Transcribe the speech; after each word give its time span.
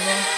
Amen. 0.00 0.37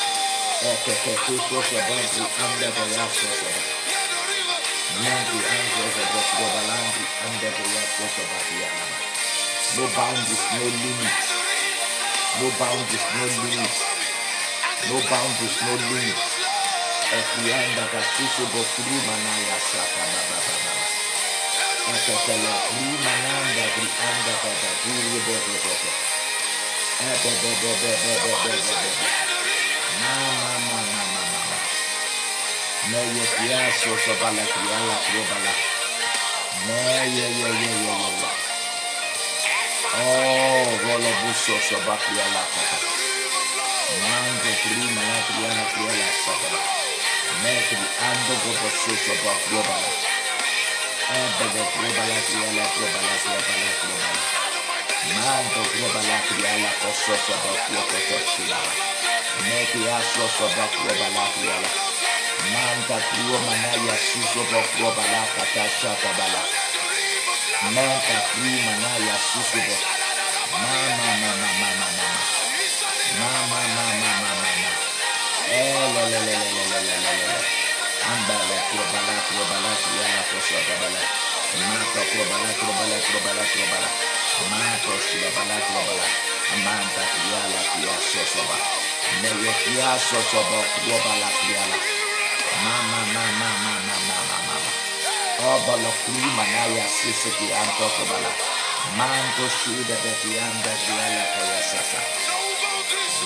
No 9.77 9.87
boundaries, 9.97 10.45
no 10.53 10.61
limits. 10.61 11.29
No 12.37 12.47
boundaries, 12.61 13.05
no 13.17 13.25
limits. 13.41 13.79
No 14.85 14.97
boundaries, 15.09 15.57
no 15.65 15.73
limits. 15.89 16.29
Ekianda 17.09 17.85
kasusu 17.91 18.45
bokuru 18.53 18.97
manaya 19.07 19.57
saka 19.65 20.03
ba 20.13 20.21
ba 20.29 20.37
ba 20.45 20.55
ba. 20.61 20.73
Ekekele 21.89 22.53
kuru 22.69 22.95
mananda 23.01 23.65
kuri 23.73 23.89
anda 24.05 24.33
ba 24.43 24.51
ba 24.61 24.69
kuru 24.85 25.19
bo 25.25 25.35
bo 25.41 25.55
bo 25.65 25.73
bo. 25.81 25.91
Ebe 27.01 27.31
be 27.41 27.51
be 27.61 27.71
be 27.81 27.91
be 28.43 28.53
be. 28.61 29.30
Μέγε 32.91 33.25
πιάσω 33.35 33.91
στο 34.03 34.13
παλακριά, 34.21 34.77
λακρό 34.87 35.23
παλά. 35.29 35.53
Μέγε, 36.67 37.27
γε, 37.37 37.49
γε, 37.59 37.71
γε, 37.83 37.95
γε, 37.99 38.09
γε. 38.19 38.31
Ω, 39.99 40.03
βόλο 40.83 41.11
μπούσο 41.19 41.55
στο 41.65 41.77
παπλιά, 41.87 42.25
λακρά. 42.35 42.77
Μάντο 44.01 44.51
κρίμα, 44.61 45.01
λακριά, 45.09 45.51
λακριά, 45.57 45.93
λακρά. 46.25 46.61
Μέχρι 47.41 47.85
άντο 48.09 48.35
κοποσού 48.43 48.93
στο 49.03 49.13
παπλό 49.23 49.61
παλά. 49.67 49.91
Έμπεδε 51.19 51.63
κρύβα, 51.73 52.03
λακριά, 52.11 52.49
λακρό 52.57 52.87
παλά, 52.93 53.15
κρύβα, 53.23 53.55
λακρό 53.63 53.95
παλά. 54.01 54.23
Μάντο 55.15 55.61
κρύβα, 55.71 56.01
λακριά, 56.09 56.53
λακρό 56.63 56.91
στο 57.01 57.35
παπλό, 57.43 57.81
κοτό, 57.89 58.17
κρύβα. 58.31 58.61
Meki 59.47 59.89
aso. 59.89 60.25
Mama 73.19 73.51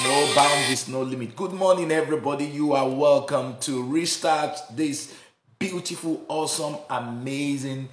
No 0.03 0.33
boundaries, 0.35 0.87
no 0.87 1.01
limit. 1.01 1.35
Good 1.35 1.53
morning, 1.53 1.91
everybody. 1.91 2.45
You 2.45 2.73
are 2.73 2.89
welcome 2.89 3.57
to 3.61 3.83
restart 3.83 4.57
this 4.75 5.13
beautiful, 5.59 6.25
awesome, 6.27 6.77
amazing 6.89 7.89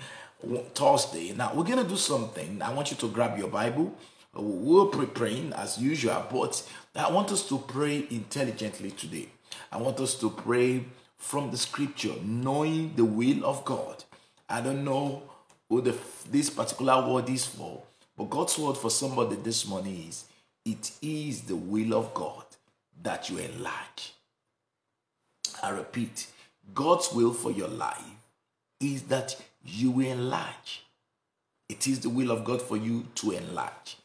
Thursday. 0.74 1.32
Now, 1.32 1.52
we're 1.54 1.64
going 1.64 1.78
to 1.82 1.88
do 1.88 1.96
something. 1.96 2.60
I 2.60 2.72
want 2.74 2.90
you 2.90 2.96
to 2.98 3.08
grab 3.08 3.38
your 3.38 3.48
Bible. 3.48 3.94
We'll 4.34 4.90
be 4.90 5.06
praying 5.06 5.52
as 5.52 5.78
usual, 5.78 6.26
but 6.30 6.62
I 6.94 7.10
want 7.10 7.30
us 7.32 7.46
to 7.48 7.58
pray 7.58 8.06
intelligently 8.10 8.90
today. 8.90 9.28
I 9.70 9.76
want 9.76 10.00
us 10.00 10.14
to 10.20 10.30
pray 10.30 10.84
from 11.18 11.50
the 11.50 11.56
scripture, 11.56 12.14
knowing 12.24 12.94
the 12.96 13.04
will 13.04 13.44
of 13.44 13.64
God. 13.64 14.04
I 14.48 14.60
don't 14.60 14.84
know 14.84 15.22
who 15.68 15.82
the, 15.82 15.94
this 16.30 16.50
particular 16.50 17.06
word 17.06 17.28
is 17.28 17.44
for, 17.44 17.82
but 18.16 18.30
God's 18.30 18.58
word 18.58 18.76
for 18.76 18.90
somebody 18.90 19.36
this 19.36 19.66
morning 19.66 20.06
is 20.08 20.24
it 20.64 20.92
is 21.02 21.42
the 21.42 21.56
will 21.56 21.94
of 21.94 22.14
God 22.14 22.44
that 23.02 23.28
you 23.28 23.38
enlarge. 23.38 24.14
I 25.62 25.70
repeat, 25.70 26.26
God's 26.74 27.12
will 27.12 27.32
for 27.32 27.50
your 27.50 27.68
life 27.68 28.02
is 28.80 29.02
that 29.04 29.36
you 29.64 30.00
enlarge. 30.00 30.84
It 31.68 31.86
is 31.86 32.00
the 32.00 32.10
will 32.10 32.30
of 32.30 32.44
God 32.44 32.62
for 32.62 32.76
you 32.76 33.06
to 33.16 33.32
enlarge. 33.32 33.96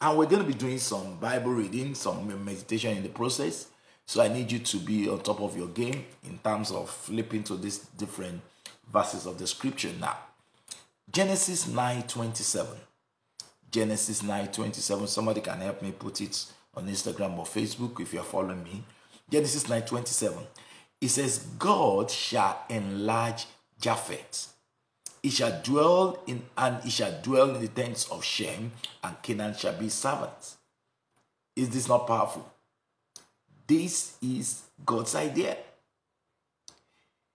And 0.00 0.18
we're 0.18 0.26
going 0.26 0.42
to 0.42 0.48
be 0.48 0.54
doing 0.54 0.78
some 0.78 1.16
Bible 1.18 1.52
reading, 1.52 1.94
some 1.94 2.44
meditation 2.44 2.96
in 2.96 3.02
the 3.02 3.08
process. 3.08 3.68
So 4.04 4.22
I 4.22 4.28
need 4.28 4.52
you 4.52 4.58
to 4.60 4.76
be 4.78 5.08
on 5.08 5.20
top 5.20 5.40
of 5.40 5.56
your 5.56 5.68
game 5.68 6.04
in 6.24 6.38
terms 6.38 6.70
of 6.70 6.88
flipping 6.88 7.42
to 7.44 7.56
these 7.56 7.78
different 7.78 8.40
verses 8.92 9.26
of 9.26 9.38
the 9.38 9.46
scripture 9.46 9.90
now. 10.00 10.16
Genesis 11.10 11.66
9 11.66 12.02
27. 12.02 12.76
Genesis 13.70 14.22
9 14.22 14.48
27. 14.48 15.06
Somebody 15.06 15.40
can 15.40 15.60
help 15.60 15.82
me 15.82 15.92
put 15.92 16.20
it 16.20 16.44
on 16.74 16.86
Instagram 16.86 17.38
or 17.38 17.44
Facebook 17.44 18.00
if 18.00 18.12
you're 18.12 18.22
following 18.22 18.62
me. 18.62 18.84
Genesis 19.30 19.68
9 19.68 19.82
27. 19.82 20.38
It 21.00 21.08
says, 21.08 21.38
God 21.58 22.10
shall 22.10 22.64
enlarge 22.68 23.46
Japheth. 23.80 24.55
He 25.26 25.32
shall 25.32 25.60
dwell 25.60 26.22
in 26.28 26.44
and 26.56 26.84
he 26.84 26.90
shall 26.90 27.20
dwell 27.20 27.52
in 27.56 27.60
the 27.60 27.66
tents 27.66 28.08
of 28.12 28.22
Shem, 28.22 28.70
and 29.02 29.20
Canaan 29.22 29.56
shall 29.56 29.76
be 29.76 29.88
servants. 29.88 30.56
Is 31.56 31.68
this 31.68 31.88
not 31.88 32.06
powerful? 32.06 32.48
This 33.66 34.16
is 34.22 34.62
God's 34.84 35.16
idea. 35.16 35.56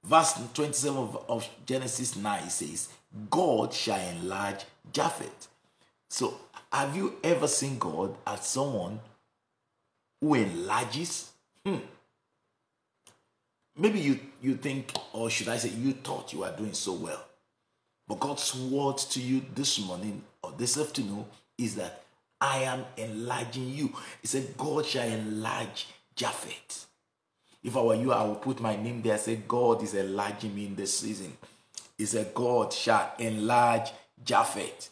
Verse 0.05 0.35
27 0.53 0.97
of, 0.97 1.25
of 1.27 1.49
Genesis 1.65 2.15
9 2.15 2.49
says, 2.49 2.87
God 3.29 3.73
shall 3.73 3.99
enlarge 3.99 4.63
Japheth. 4.93 5.49
So, 6.09 6.35
have 6.71 6.95
you 6.95 7.17
ever 7.21 7.49
seen 7.49 7.77
God 7.77 8.15
as 8.25 8.47
someone 8.47 9.01
who 10.21 10.35
enlarges? 10.35 11.29
Hmm. 11.65 11.79
Maybe 13.75 13.99
you, 13.99 14.17
you 14.41 14.55
think, 14.55 14.93
or 15.11 15.29
should 15.29 15.49
I 15.49 15.57
say, 15.57 15.71
you 15.71 15.91
thought 15.91 16.31
you 16.31 16.39
were 16.39 16.55
doing 16.55 16.71
so 16.71 16.93
well. 16.93 17.25
But 18.11 18.19
God's 18.19 18.53
word 18.53 18.97
to 18.97 19.21
you 19.21 19.41
this 19.55 19.79
morning 19.79 20.21
or 20.43 20.51
this 20.57 20.77
afternoon 20.77 21.23
is 21.57 21.75
that 21.75 22.03
I 22.41 22.63
am 22.63 22.83
enlarging 22.97 23.69
you. 23.69 23.95
He 24.21 24.27
said, 24.27 24.57
God 24.57 24.85
shall 24.85 25.07
enlarge 25.07 25.87
Japheth. 26.13 26.87
If 27.63 27.77
I 27.77 27.81
were 27.81 27.95
you, 27.95 28.11
I 28.11 28.25
would 28.25 28.41
put 28.41 28.59
my 28.59 28.75
name 28.75 29.01
there. 29.01 29.17
Say, 29.17 29.37
God 29.47 29.81
is 29.81 29.93
enlarging 29.93 30.53
me 30.53 30.65
in 30.65 30.75
this 30.75 30.99
season. 30.99 31.37
He 31.97 32.05
said, 32.05 32.33
God 32.33 32.73
shall 32.73 33.13
enlarge 33.17 33.91
Japheth. 34.25 34.89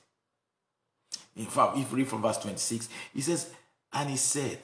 In 1.35 1.47
fact, 1.47 1.77
if 1.77 1.91
read 1.91 2.07
from 2.07 2.21
verse 2.21 2.37
26, 2.37 2.87
he 3.13 3.19
says, 3.19 3.51
And 3.91 4.11
he 4.11 4.15
said, 4.15 4.59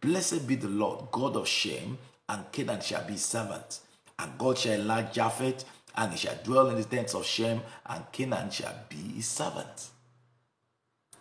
Blessed 0.00 0.48
be 0.48 0.54
the 0.54 0.68
Lord, 0.68 1.10
God 1.12 1.36
of 1.36 1.46
Shem, 1.46 1.98
and 2.26 2.50
Canaan 2.52 2.80
shall 2.80 3.06
be 3.06 3.18
servant. 3.18 3.80
And 4.18 4.38
God 4.38 4.56
shall 4.56 4.80
enlarge 4.80 5.12
Japheth, 5.12 5.66
and 5.98 6.12
he 6.12 6.18
shall 6.18 6.38
dwell 6.44 6.68
in 6.68 6.76
the 6.76 6.84
tents 6.84 7.14
of 7.14 7.26
Shem, 7.26 7.60
and 7.86 8.12
Canaan 8.12 8.50
shall 8.50 8.74
be 8.88 9.16
his 9.16 9.26
servant. 9.26 9.88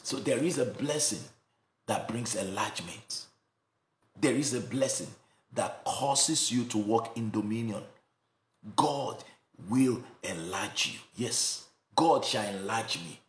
So 0.04 0.18
there 0.18 0.38
is 0.38 0.60
a 0.60 0.66
blessing 0.66 1.20
that 1.88 2.08
brings 2.08 2.36
enlargement. 2.36 3.26
There 4.22 4.36
is 4.36 4.54
a 4.54 4.60
blessing 4.60 5.08
that 5.56 5.84
causes 5.84 6.52
you 6.52 6.64
to 6.66 6.78
walk 6.78 7.18
in 7.18 7.32
dominion. 7.32 7.82
God 8.76 9.24
will 9.68 10.04
enlarge 10.22 10.94
you. 10.94 11.00
Yes, 11.16 11.66
God 11.96 12.24
shall 12.24 12.48
enlarge 12.48 13.00
me. 13.00 13.20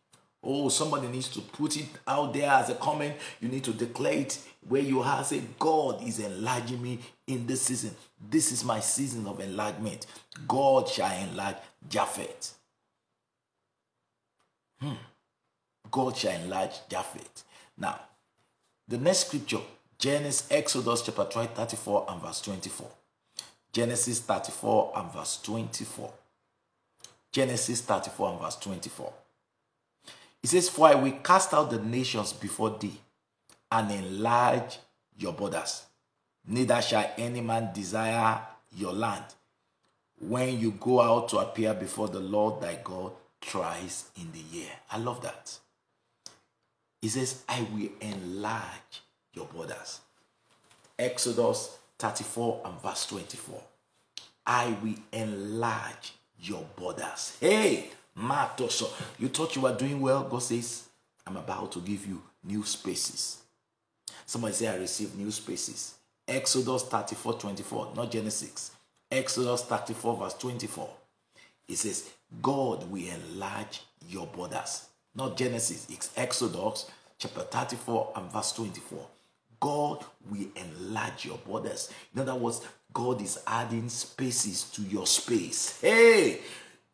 Oh, 0.43 0.69
somebody 0.69 1.09
needs 1.09 1.29
to 1.31 1.41
put 1.41 1.79
it 1.79 1.87
out 2.07 2.35
there 2.35 2.51
as 2.51 2.69
a 2.69 2.75
comment. 2.75 3.15
You 3.41 3.49
need 3.49 3.65
to 3.65 3.73
declare 3.73 4.19
it 4.19 4.39
where 4.69 4.83
you 4.83 5.03
have 5.03 5.27
Say, 5.27 5.43
God 5.59 6.03
is 6.07 6.19
enlarging 6.19 6.83
me 6.83 6.99
in 7.27 7.47
this 7.47 7.63
season. 7.63 7.95
This 8.31 8.53
is 8.53 8.65
my 8.65 8.81
season 8.81 9.27
of 9.27 9.41
enlargement. 9.41 10.07
God 10.47 10.89
shall 10.89 11.11
enlarge 11.29 11.57
Japheth. 11.89 12.55
Hmm. 14.81 14.93
God 15.91 16.17
shall 16.17 16.41
enlarge 16.41 16.75
Japheth. 16.89 17.45
Now, 17.77 18.01
the 18.87 18.99
next 18.99 19.27
scripture, 19.27 19.61
Genesis, 19.99 20.47
Exodus 20.51 21.03
chapter 21.03 21.25
34 21.25 22.07
and 22.09 22.23
verse 22.23 22.41
24. 22.41 22.89
Genesis 23.73 24.21
34 24.21 24.93
and 24.97 25.13
verse 25.13 25.41
24. 25.43 26.13
Genesis 27.33 27.81
34 27.83 28.31
and 28.31 28.41
verse 28.41 28.57
24. 28.57 29.13
It 30.43 30.49
says, 30.49 30.69
For 30.69 30.89
I 30.89 30.95
will 30.95 31.13
cast 31.23 31.53
out 31.53 31.71
the 31.71 31.81
nations 31.81 32.33
before 32.33 32.77
thee 32.79 33.01
and 33.71 33.91
enlarge 33.91 34.79
your 35.17 35.33
borders. 35.33 35.83
Neither 36.47 36.81
shall 36.81 37.11
any 37.19 37.41
man 37.41 37.71
desire 37.75 38.41
your 38.77 38.93
land 38.93 39.25
when 40.21 40.59
you 40.59 40.73
go 40.73 41.01
out 41.01 41.29
to 41.29 41.39
appear 41.39 41.75
before 41.75 42.09
the 42.09 42.21
Lord 42.21 42.61
thy 42.61 42.79
God 42.83 43.13
thrice 43.41 44.11
in 44.17 44.33
the 44.33 44.57
year. 44.57 44.71
I 44.91 44.99
love 44.99 45.23
that. 45.23 45.59
He 47.01 47.09
says, 47.09 47.45
I 47.49 47.67
will 47.73 47.91
enlarge 48.01 49.03
your 49.33 49.47
borders. 49.47 50.01
Exodus 50.99 51.79
34 51.99 52.63
and 52.65 52.81
verse 52.83 53.07
24. 53.07 53.63
I 54.47 54.77
will 54.83 54.95
enlarge 55.13 56.13
your 56.41 56.65
borders. 56.75 57.37
Hey, 57.41 57.91
Matoso, 58.19 58.91
you 59.19 59.29
thought 59.29 59.55
you 59.55 59.63
were 59.63 59.75
doing 59.77 60.01
well? 60.01 60.25
God 60.25 60.43
says, 60.43 60.89
I'm 61.27 61.37
about 61.37 61.71
to 61.73 61.81
give 61.81 62.07
you 62.07 62.21
new 62.43 62.65
spaces. 62.65 63.43
Somebody 64.29 64.53
say, 64.53 64.69
I 64.69 64.77
receive 64.77 65.17
new 65.17 65.31
spaces. 65.31 65.95
Exodus 66.29 66.83
34 66.83 67.33
24, 67.39 67.93
not 67.97 68.11
Genesis. 68.11 68.73
Exodus 69.11 69.63
34, 69.63 70.17
verse 70.19 70.35
24. 70.35 70.91
It 71.67 71.77
says, 71.77 72.11
God 72.43 72.91
will 72.91 73.09
enlarge 73.09 73.81
your 74.07 74.27
borders. 74.27 74.89
Not 75.15 75.39
Genesis, 75.39 75.87
it's 75.89 76.11
Exodus 76.15 76.91
chapter 77.19 77.41
34 77.41 78.13
and 78.17 78.31
verse 78.31 78.53
24. 78.53 79.07
God 79.61 80.05
will 80.31 80.47
enlarge 80.57 81.25
your 81.25 81.39
borders. 81.39 81.91
In 82.15 82.21
other 82.21 82.35
words, 82.35 82.61
God 82.93 83.23
is 83.23 83.41
adding 83.47 83.89
spaces 83.89 84.65
to 84.73 84.83
your 84.83 85.07
space. 85.07 85.81
Hey, 85.81 86.41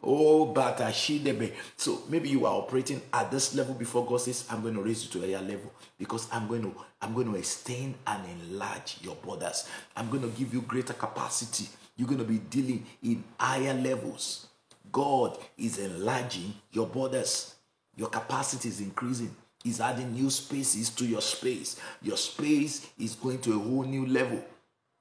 Oh, 0.07 0.47
but 0.47 0.79
Ashidebe. 0.79 1.53
So 1.77 2.03
maybe 2.09 2.29
you 2.29 2.45
are 2.45 2.55
operating 2.55 3.01
at 3.13 3.31
this 3.31 3.55
level 3.55 3.75
before 3.75 4.05
God 4.07 4.21
says, 4.21 4.47
I'm 4.51 4.61
going 4.61 4.75
to 4.75 4.83
raise 4.83 5.05
you 5.05 5.11
to 5.21 5.27
a 5.27 5.33
higher 5.33 5.47
level 5.47 5.73
because 5.99 6.29
I'm 6.31 6.47
going 6.47 6.63
to 6.63 6.75
I'm 7.01 7.15
going 7.15 7.33
to 7.33 7.39
extend 7.39 7.95
and 8.07 8.23
enlarge 8.43 8.99
your 9.03 9.15
borders. 9.17 9.69
I'm 9.97 10.11
going 10.11 10.23
to 10.23 10.29
give 10.29 10.53
you 10.53 10.61
greater 10.63 10.93
capacity. 10.93 11.69
You're 11.97 12.09
going 12.09 12.19
to 12.19 12.25
be 12.25 12.39
dealing 12.39 12.85
in 13.03 13.25
higher 13.39 13.75
levels. 13.75 14.47
God 14.93 15.39
is 15.57 15.79
enlarging 15.79 16.55
your 16.71 16.87
borders. 16.87 17.55
Your 17.97 18.09
capacity 18.09 18.69
is 18.69 18.81
increasing. 18.81 19.35
He's 19.63 19.81
adding 19.81 20.13
new 20.13 20.29
spaces 20.29 20.91
to 20.91 21.07
your 21.07 21.23
space. 21.23 21.81
Your 22.03 22.19
space 22.19 22.91
is 22.99 23.15
going 23.15 23.41
to 23.41 23.55
a 23.55 23.59
whole 23.59 23.85
new 23.85 24.07
level. 24.07 24.45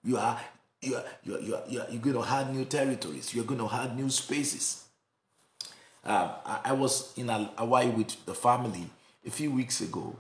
You 0.04 0.18
are 0.18 0.40
you 0.82 0.96
are, 0.96 1.04
you 1.24 1.36
are, 1.36 1.40
you 1.40 1.56
are, 1.56 1.64
you 1.68 1.82
are 1.82 1.88
you're 1.90 2.02
going 2.02 2.16
to 2.16 2.22
have 2.22 2.54
new 2.54 2.66
territories. 2.66 3.34
You're 3.34 3.46
going 3.46 3.60
to 3.60 3.68
have 3.68 3.98
new 3.98 4.10
spaces. 4.10 4.83
Um, 6.06 6.32
I, 6.46 6.60
I, 6.66 6.74
was 6.74 7.14
in 7.18 7.30
Hawaii 7.30 7.90
with 7.90 8.26
the 8.26 8.34
family 8.34 8.90
a 9.26 9.32
few 9.32 9.52
weeks 9.52 9.80
ago. 9.80 10.16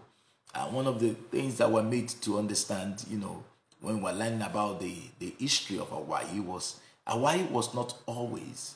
Uh, 0.55 0.65
one 0.67 0.87
of 0.87 0.99
the 0.99 1.09
things 1.09 1.57
that 1.57 1.69
were 1.69 1.83
made 1.83 2.07
to 2.07 2.39
understand, 2.39 3.03
you 3.09 3.17
know, 3.17 3.43
when 3.81 3.97
we 3.97 4.03
were 4.03 4.13
learning 4.13 4.41
about 4.41 4.79
the, 4.79 4.95
the 5.19 5.35
history 5.37 5.77
of 5.77 5.89
Hawaii 5.89 6.39
was 6.39 6.79
Hawaii 7.05 7.43
was 7.43 7.73
not 7.73 7.97
always 8.05 8.75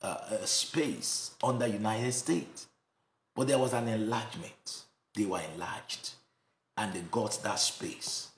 uh, 0.00 0.16
a 0.30 0.46
space 0.46 1.32
under 1.44 1.66
the 1.66 1.74
United 1.74 2.12
States, 2.12 2.68
but 3.34 3.48
there 3.48 3.58
was 3.58 3.74
an 3.74 3.86
enlargement. 3.88 4.84
They 5.14 5.26
were 5.26 5.42
enlarged, 5.54 6.12
and 6.76 6.94
they 6.94 7.02
got 7.10 7.38
that 7.42 7.58
space. 7.58 8.28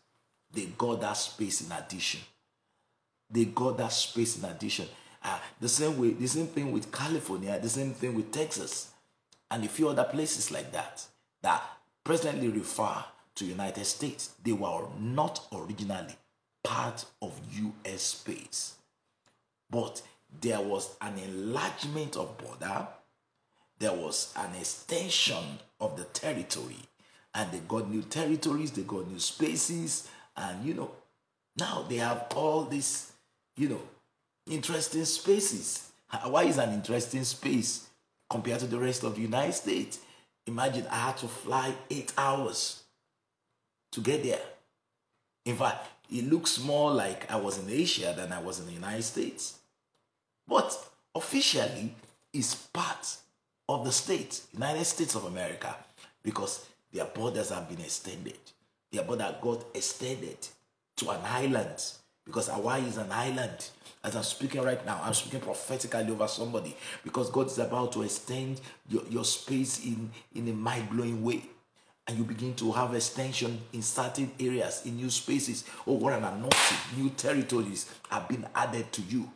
They 0.52 0.66
got 0.76 1.00
that 1.02 1.12
space 1.16 1.60
in 1.60 1.70
addition. 1.70 2.20
They 3.30 3.44
got 3.44 3.78
that 3.78 3.92
space 3.92 4.38
in 4.38 4.44
addition. 4.44 4.88
Uh, 5.22 5.38
the 5.60 5.68
same 5.68 5.98
way, 5.98 6.10
the 6.10 6.26
same 6.26 6.46
thing 6.46 6.72
with 6.72 6.90
California, 6.90 7.58
the 7.60 7.68
same 7.68 7.92
thing 7.92 8.14
with 8.14 8.32
Texas, 8.32 8.90
and 9.50 9.64
a 9.64 9.68
few 9.68 9.88
other 9.88 10.04
places 10.04 10.50
like 10.50 10.72
that 10.72 11.04
that 11.42 11.62
presently 12.04 12.48
refer 12.48 13.04
to 13.34 13.44
United 13.44 13.84
States. 13.84 14.30
They 14.42 14.52
were 14.52 14.86
not 14.98 15.46
originally 15.52 16.16
part 16.62 17.04
of 17.20 17.38
U.S. 17.52 18.02
space, 18.02 18.74
but 19.70 20.02
there 20.40 20.60
was 20.60 20.94
an 21.00 21.18
enlargement 21.18 22.16
of 22.16 22.36
border, 22.38 22.86
there 23.78 23.92
was 23.92 24.32
an 24.36 24.54
extension 24.54 25.58
of 25.80 25.96
the 25.96 26.04
territory, 26.04 26.76
and 27.34 27.50
they 27.50 27.60
got 27.60 27.90
new 27.90 28.02
territories, 28.02 28.70
they 28.72 28.82
got 28.82 29.08
new 29.08 29.18
spaces, 29.18 30.08
and 30.36 30.64
you 30.64 30.74
know, 30.74 30.90
now 31.58 31.84
they 31.88 31.96
have 31.96 32.26
all 32.34 32.62
this, 32.64 33.12
you 33.56 33.68
know, 33.68 33.80
interesting 34.48 35.04
spaces. 35.04 35.90
Hawaii 36.08 36.48
is 36.48 36.58
an 36.58 36.72
interesting 36.72 37.24
space 37.24 37.88
compared 38.28 38.60
to 38.60 38.66
the 38.66 38.78
rest 38.78 39.04
of 39.04 39.14
the 39.14 39.22
United 39.22 39.52
States. 39.52 40.00
Imagine 40.46 40.86
I 40.90 40.96
had 40.96 41.16
to 41.18 41.28
fly 41.28 41.74
eight 41.90 42.12
hours 42.16 42.82
to 43.92 44.00
get 44.00 44.22
there. 44.22 44.40
In 45.44 45.56
fact, 45.56 45.86
it 46.10 46.28
looks 46.28 46.62
more 46.62 46.90
like 46.92 47.30
I 47.30 47.36
was 47.36 47.58
in 47.58 47.70
Asia 47.70 48.14
than 48.16 48.32
I 48.32 48.40
was 48.40 48.58
in 48.58 48.66
the 48.66 48.72
United 48.72 49.02
States. 49.02 49.58
But 50.46 50.76
officially, 51.14 51.94
it's 52.32 52.54
part 52.54 53.16
of 53.68 53.84
the 53.84 53.92
state, 53.92 54.40
United 54.52 54.84
States 54.84 55.14
of 55.14 55.24
America, 55.24 55.76
because 56.22 56.66
their 56.92 57.04
borders 57.04 57.50
have 57.50 57.68
been 57.68 57.80
extended. 57.80 58.38
Their 58.90 59.04
border 59.04 59.36
got 59.40 59.64
extended 59.74 60.38
to 60.96 61.10
an 61.10 61.20
island 61.24 61.82
because 62.24 62.48
Hawaii 62.48 62.82
is 62.82 62.96
an 62.96 63.12
island. 63.12 63.68
As 64.02 64.16
I'm 64.16 64.22
speaking 64.22 64.62
right 64.62 64.84
now, 64.86 65.00
I'm 65.04 65.12
speaking 65.12 65.40
prophetically 65.40 66.10
over 66.10 66.26
somebody 66.26 66.74
because 67.04 67.30
God 67.30 67.48
is 67.48 67.58
about 67.58 67.92
to 67.92 68.02
extend 68.02 68.60
your, 68.88 69.02
your 69.10 69.24
space 69.24 69.84
in, 69.84 70.10
in 70.34 70.48
a 70.48 70.52
mind 70.52 70.90
blowing 70.90 71.22
way. 71.22 71.42
And 72.08 72.16
you 72.16 72.24
begin 72.24 72.54
to 72.54 72.72
have 72.72 72.94
extension 72.94 73.60
in 73.72 73.82
certain 73.82 74.32
areas, 74.40 74.82
in 74.86 74.96
new 74.96 75.10
spaces. 75.10 75.64
Oh, 75.86 75.92
what 75.94 76.14
an 76.14 76.24
anointing! 76.24 76.78
New 76.96 77.10
territories 77.10 77.90
have 78.08 78.26
been 78.26 78.46
added 78.54 78.90
to 78.92 79.02
you. 79.02 79.30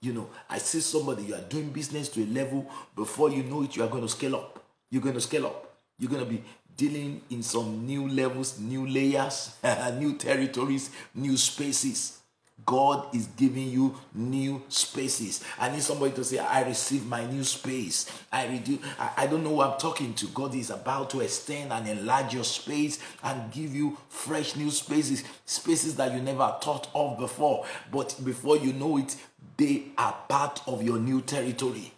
You 0.00 0.12
know, 0.12 0.28
I 0.50 0.58
see 0.58 0.80
somebody, 0.80 1.22
you 1.22 1.34
are 1.34 1.40
doing 1.40 1.70
business 1.70 2.08
to 2.10 2.22
a 2.22 2.26
level, 2.26 2.70
before 2.94 3.30
you 3.30 3.42
know 3.44 3.62
it, 3.62 3.74
you 3.76 3.84
are 3.84 3.88
going 3.88 4.02
to 4.02 4.08
scale 4.08 4.36
up. 4.36 4.62
You're 4.90 5.00
going 5.00 5.14
to 5.14 5.20
scale 5.20 5.46
up. 5.46 5.76
You're 5.98 6.10
going 6.10 6.24
to 6.24 6.30
be 6.30 6.42
dealing 6.76 7.22
in 7.30 7.42
some 7.42 7.86
new 7.86 8.08
levels, 8.08 8.58
new 8.58 8.86
layers, 8.86 9.56
new 9.98 10.14
territories, 10.18 10.90
new 11.14 11.36
spaces. 11.36 12.18
God 12.66 13.14
is 13.14 13.26
giving 13.36 13.68
you 13.68 13.96
new 14.14 14.62
spaces. 14.68 15.44
I 15.58 15.70
need 15.70 15.82
somebody 15.82 16.12
to 16.12 16.24
say, 16.24 16.38
I 16.38 16.62
receive 16.62 17.04
my 17.06 17.26
new 17.26 17.42
space. 17.44 18.10
I 18.32 18.46
reduce, 18.46 18.78
I, 18.98 19.12
I 19.18 19.26
don't 19.26 19.42
know 19.42 19.56
who 19.56 19.60
I'm 19.62 19.78
talking 19.78 20.14
to. 20.14 20.26
God 20.28 20.54
is 20.54 20.70
about 20.70 21.10
to 21.10 21.20
extend 21.20 21.72
and 21.72 21.88
enlarge 21.88 22.32
your 22.32 22.44
space 22.44 23.00
and 23.22 23.52
give 23.52 23.74
you 23.74 23.98
fresh 24.08 24.56
new 24.56 24.70
spaces, 24.70 25.24
spaces 25.46 25.96
that 25.96 26.12
you 26.12 26.20
never 26.20 26.56
thought 26.62 26.88
of 26.94 27.18
before. 27.18 27.66
But 27.90 28.16
before 28.24 28.56
you 28.56 28.72
know 28.72 28.98
it, 28.98 29.16
they 29.56 29.86
are 29.98 30.16
part 30.28 30.62
of 30.66 30.82
your 30.82 30.98
new 30.98 31.22
territory. 31.22 31.93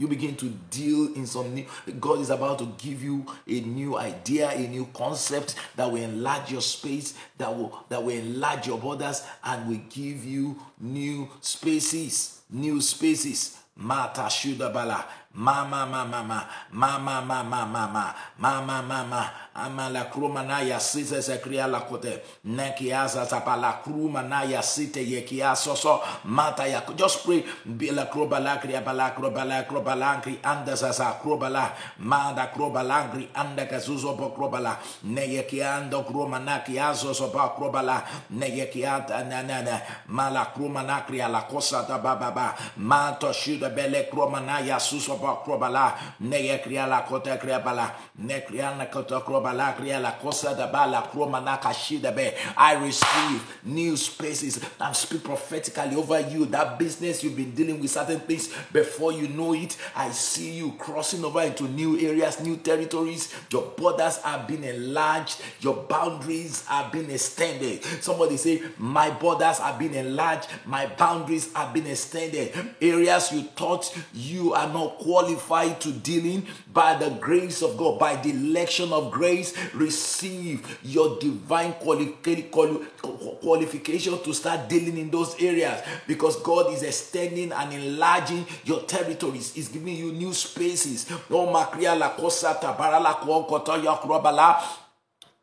You 0.00 0.06
begin 0.06 0.36
to 0.36 0.48
deal 0.70 1.12
in 1.14 1.26
some 1.26 1.52
new. 1.52 1.66
God 1.98 2.20
is 2.20 2.30
about 2.30 2.60
to 2.60 2.72
give 2.78 3.02
you 3.02 3.26
a 3.48 3.60
new 3.60 3.98
idea, 3.98 4.48
a 4.48 4.68
new 4.68 4.86
concept 4.94 5.56
that 5.74 5.90
will 5.90 6.00
enlarge 6.00 6.52
your 6.52 6.60
space, 6.60 7.14
that 7.36 7.52
will 7.52 7.84
that 7.88 8.00
will 8.00 8.14
enlarge 8.16 8.68
your 8.68 8.78
borders, 8.78 9.24
and 9.42 9.68
will 9.68 9.80
give 9.90 10.24
you 10.24 10.56
new 10.78 11.28
spaces, 11.40 12.42
new 12.48 12.80
spaces. 12.80 13.56
Mata 13.80 14.22
Shudabala, 14.22 15.04
Mama, 15.38 15.86
mama, 15.86 16.04
mama, 16.04 16.42
mama, 16.72 17.22
mama, 17.22 17.64
mama, 17.64 18.14
mama, 18.38 18.82
mama, 18.82 19.22
amala 19.54 20.04
kruma 20.10 20.42
na 20.42 20.60
ya 20.60 20.80
site 20.80 21.22
se 21.22 21.38
kriya 21.38 21.66
la 21.70 21.80
kote. 21.80 22.22
Neki 22.44 22.92
asa 22.92 23.26
tapala 23.26 23.78
kruma 23.84 24.22
na 24.22 24.42
ya 24.42 24.62
site 24.62 24.96
ye 24.96 25.22
kia 25.22 25.54
soso 25.54 26.00
mata 26.24 26.66
ya 26.66 26.82
just 26.96 27.24
pray. 27.24 27.44
Bila 27.64 28.06
kroba 28.06 28.40
la 28.40 28.58
kriya 28.58 28.84
bala 28.84 29.10
kroba 29.14 29.44
la 29.44 29.62
kroba 29.62 29.94
la 29.96 30.20
kri 30.20 30.38
anda 30.42 30.76
sasa 30.76 31.18
kroba 31.22 31.48
la. 31.48 31.70
Manda 31.98 32.50
kroba 32.54 32.82
la 32.82 33.08
kri 33.08 33.28
anda 33.34 33.66
kazuzo 33.66 34.16
po 34.18 34.30
kroba 34.30 34.60
la. 34.60 34.76
Ne 35.04 35.26
ye 35.26 35.42
kia 35.44 35.76
ando 35.76 36.02
kruma 36.02 36.38
na 36.38 36.58
kia 36.60 36.94
soso 36.94 37.28
pa 37.32 37.54
kroba 37.56 37.82
la. 37.82 38.02
Ne 38.30 38.48
ye 38.56 38.66
kia 38.66 39.06
na 39.08 39.42
na 39.42 39.62
na. 39.62 39.80
Mala 40.08 40.52
kruma 40.54 40.82
na 40.82 41.02
kriya 41.06 41.28
la 41.30 41.42
kosa 41.42 41.84
ta 41.86 41.98
ba 41.98 42.16
ba 42.16 42.30
ba. 42.30 42.54
Mato 42.76 43.32
shuda 43.32 43.70
bele 43.70 44.08
kruma 44.10 44.40
na 44.40 44.58
ya 44.58 44.78
suso 44.78 45.16
pa 45.28 45.42
kroba 45.44 45.68
la 45.70 45.94
ne 46.20 46.46
ye 46.46 46.58
kriya 46.58 46.88
la 46.88 47.02
kote 47.02 47.38
kriya 47.38 47.62
bala 47.64 47.92
kriya 48.16 48.76
na 48.76 48.86
kroba 48.86 49.52
I 52.56 52.74
receive 52.74 53.60
new 53.64 53.96
spaces. 53.96 54.60
I'm 54.80 54.94
speak 54.94 55.24
prophetically 55.24 55.96
over 55.96 56.20
you. 56.20 56.46
That 56.46 56.78
business 56.78 57.22
you've 57.22 57.36
been 57.36 57.54
dealing 57.54 57.80
with 57.80 57.90
certain 57.90 58.20
things 58.20 58.48
before 58.72 59.12
you 59.12 59.28
know 59.28 59.54
it. 59.54 59.76
I 59.94 60.10
see 60.10 60.52
you 60.52 60.72
crossing 60.78 61.24
over 61.24 61.42
into 61.42 61.64
new 61.64 61.98
areas, 61.98 62.40
new 62.40 62.56
territories. 62.56 63.34
Your 63.50 63.62
borders 63.76 64.20
are 64.24 64.44
being 64.46 64.64
enlarged. 64.64 65.40
Your 65.60 65.74
boundaries 65.74 66.64
are 66.70 66.90
being 66.90 67.10
extended. 67.10 67.84
Somebody 68.02 68.36
say, 68.36 68.62
My 68.78 69.10
borders 69.10 69.60
are 69.60 69.78
being 69.78 69.94
enlarged. 69.94 70.48
My 70.64 70.86
boundaries 70.86 71.52
are 71.54 71.72
being 71.72 71.86
extended. 71.86 72.52
Areas 72.80 73.32
you 73.32 73.42
thought 73.42 73.96
you 74.14 74.54
are 74.54 74.72
not 74.72 74.98
qualified 75.08 75.80
to 75.80 75.90
deal 75.90 76.26
in 76.26 76.46
by 76.70 76.94
the 76.94 77.08
grace 77.08 77.62
of 77.62 77.78
God, 77.78 77.98
by 77.98 78.14
the 78.16 78.28
election 78.28 78.92
of 78.92 79.10
grace 79.10 79.54
receive 79.72 80.78
your 80.82 81.18
divine 81.18 81.72
qualification 81.72 82.86
to 84.22 84.34
start 84.34 84.68
dealing 84.68 84.98
in 84.98 85.08
those 85.08 85.34
areas 85.40 85.80
because 86.06 86.36
God 86.42 86.74
is 86.74 86.82
extending 86.82 87.52
and 87.52 87.72
enlarging 87.72 88.44
your 88.66 88.82
territories. 88.82 89.54
He's 89.54 89.68
giving 89.68 89.96
you 89.96 90.12
new 90.12 90.34
spaces. 90.34 91.10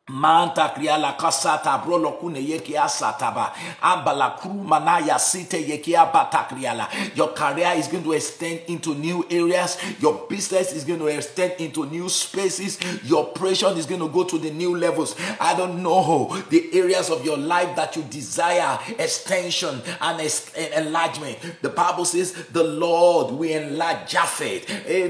Manta 0.08 0.70
kriala 0.70 1.18
kasata 1.18 1.80
brolo 1.84 2.12
kune 2.20 2.40
yeki 2.40 2.78
asataba. 2.78 3.52
Ambala 3.82 4.38
kru 4.40 4.52
manaya 4.54 5.20
site 5.20 5.66
yeki 5.68 5.96
abata 5.96 6.48
kriala. 6.48 6.88
Your 7.18 7.30
career 7.30 7.74
is 7.76 7.88
going 7.88 8.04
to 8.04 8.12
extend 8.12 8.60
into 8.68 8.94
new 8.94 9.26
areas. 9.32 9.80
Your 10.00 10.28
business 10.30 10.74
is 10.74 10.84
going 10.84 11.00
to 11.00 11.08
extend 11.08 11.54
into 11.58 11.88
new 11.88 12.08
spaces. 12.08 12.78
Your 13.04 13.30
operation 13.30 13.76
is 13.78 13.88
going 13.88 14.00
to 14.00 14.08
go 14.10 14.24
to 14.26 14.38
the 14.38 14.52
new 14.52 14.78
levels. 14.78 15.16
I 15.40 15.56
don't 15.58 15.82
know 15.82 16.40
the 16.52 16.70
areas 16.78 17.10
of 17.10 17.26
your 17.26 17.38
life 17.38 17.76
that 17.76 17.96
you 17.96 18.04
desire 18.04 18.78
extension 19.00 19.82
and 20.02 20.22
enlargement. 20.78 21.40
The 21.64 21.70
Bible 21.70 22.06
says 22.06 22.34
the 22.52 22.64
Lord 22.64 23.34
will 23.34 23.50
enlarge 23.50 24.12
Japheth. 24.12 24.70
Eh, 24.86 25.10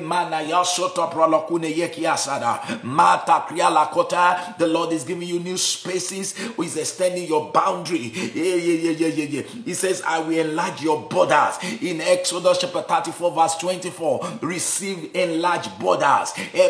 kriala 3.50 3.92
kota. 3.92 4.56
The 4.58 4.68
Lord 4.68 4.85
God 4.86 4.94
is 4.94 5.04
giving 5.04 5.28
you 5.28 5.40
new 5.40 5.58
spaces, 5.58 6.36
is 6.60 6.78
extending 6.78 7.28
your 7.28 7.52
boundary. 7.52 8.12
Yeah, 8.36 8.54
yeah, 8.54 8.92
yeah, 8.92 9.08
yeah, 9.08 9.26
yeah. 9.26 9.42
He 9.42 9.74
says, 9.74 10.04
I 10.06 10.20
will 10.20 10.38
enlarge 10.38 10.84
your 10.84 11.10
borders. 11.10 11.56
In 11.82 12.02
Exodus 12.02 12.60
chapter 12.60 12.84
34, 12.84 13.32
verse 13.34 13.56
24, 13.56 14.40
receive 14.44 15.10
enlarged 15.16 15.80
borders. 15.80 16.34
Eh, 16.54 16.70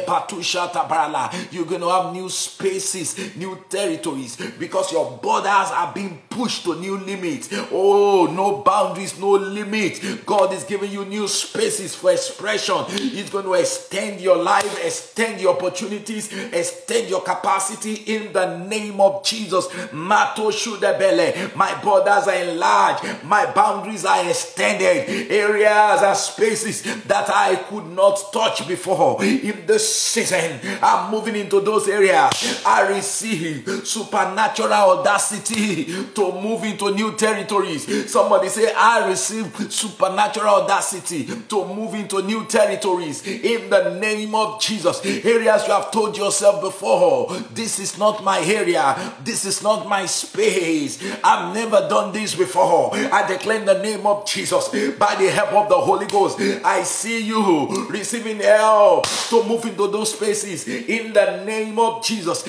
you're 1.51 1.65
going 1.65 1.81
to 1.81 1.89
have 1.89 2.13
new 2.13 2.29
spaces, 2.29 3.35
new 3.35 3.61
territories 3.67 4.37
because 4.57 4.93
your 4.93 5.19
borders 5.21 5.71
are 5.73 5.91
being 5.93 6.21
pushed 6.29 6.63
to 6.63 6.79
new 6.79 6.97
limits. 6.99 7.49
Oh, 7.69 8.31
no 8.33 8.61
boundaries, 8.63 9.19
no 9.19 9.31
limit. 9.31 10.25
God 10.25 10.53
is 10.53 10.63
giving 10.63 10.91
you 10.91 11.03
new 11.03 11.27
spaces 11.27 11.95
for 11.95 12.13
expression. 12.13 12.85
He's 12.91 13.29
going 13.29 13.43
to 13.43 13.55
extend 13.55 14.21
your 14.21 14.37
life, 14.37 14.85
extend 14.85 15.41
your 15.41 15.55
opportunities, 15.55 16.31
extend 16.53 17.09
your 17.09 17.21
capacity 17.21 18.04
in 18.05 18.33
the 18.33 18.57
name 18.57 18.99
of 18.99 19.23
Jesus. 19.23 19.67
Mato 19.91 20.49
Shudebele. 20.51 21.55
My 21.55 21.79
borders 21.81 22.27
are 22.27 22.35
enlarged, 22.35 23.23
my 23.23 23.51
boundaries 23.51 24.05
are 24.05 24.27
extended. 24.27 25.31
Areas 25.31 26.01
and 26.01 26.17
spaces 26.17 26.83
that 27.03 27.29
I 27.29 27.55
could 27.55 27.87
not 27.87 28.31
touch 28.31 28.67
before. 28.67 29.23
In 29.23 29.65
this 29.65 29.93
season, 29.95 30.59
I'm 30.81 31.11
moving 31.11 31.35
into 31.35 31.59
those 31.61 31.87
areas. 31.87 32.63
I 32.65 32.87
receive 32.89 33.67
supernatural 33.85 34.73
audacity 34.73 35.85
to 36.13 36.31
move 36.41 36.63
into 36.63 36.91
new 36.93 37.15
territories. 37.15 38.11
Somebody 38.11 38.49
say, 38.49 38.73
I 38.75 39.07
receive 39.07 39.71
supernatural 39.71 40.63
audacity 40.63 41.25
to 41.25 41.65
move 41.65 41.93
into 41.95 42.21
new 42.21 42.45
territories 42.45 43.25
in 43.25 43.69
the 43.69 43.97
name 43.99 44.35
of 44.35 44.61
Jesus. 44.61 45.03
Areas 45.05 45.67
you 45.67 45.73
have 45.73 45.91
told 45.91 46.17
yourself 46.17 46.61
before, 46.61 47.33
this 47.53 47.79
is 47.79 47.94
not 47.97 48.23
my 48.23 48.39
area, 48.39 48.95
this 49.23 49.45
is 49.45 49.61
not 49.63 49.87
my 49.87 50.05
space. 50.05 50.99
I've 51.23 51.53
never 51.53 51.87
done 51.87 52.11
this 52.11 52.35
before. 52.35 52.91
I 52.95 53.27
declare 53.27 53.59
in 53.59 53.65
the 53.65 53.81
name 53.81 54.05
of 54.05 54.25
Jesus, 54.25 54.69
by 54.97 55.15
the 55.15 55.29
help 55.29 55.53
of 55.53 55.69
the 55.69 55.77
Holy 55.77 56.05
Ghost, 56.07 56.39
I 56.63 56.83
see 56.83 57.21
you 57.21 57.87
receiving 57.89 58.39
help 58.39 59.05
to 59.29 59.43
move 59.43 59.65
into 59.65 59.87
those 59.87 60.13
spaces 60.13 60.67
in 60.67 61.13
the 61.13 61.43
name 61.45 61.79
of 61.79 62.03
Jesus. 62.03 62.45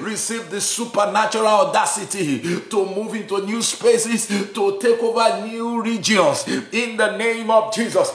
Receive 0.00 0.50
the 0.50 0.60
supernatural 0.60 1.46
audacity 1.46 2.40
to 2.68 2.86
move 2.86 3.14
into 3.14 3.44
new 3.44 3.62
spaces, 3.62 4.26
to 4.52 4.78
take 4.80 5.02
over 5.02 5.46
new 5.46 5.82
regions 5.82 6.46
in 6.72 6.96
the 6.96 7.16
name 7.16 7.50
of 7.50 7.72
Jesus. 7.74 8.12